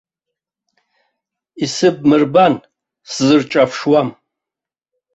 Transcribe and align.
Исыбмырбан, 1.63 2.53
сзырҿаԥшуам. 3.11 4.09